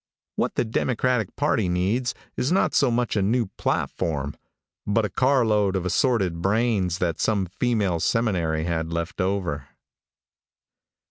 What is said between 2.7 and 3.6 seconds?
so much a new